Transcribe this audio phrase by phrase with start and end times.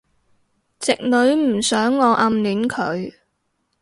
[0.79, 3.13] 直女唔想我暗戀佢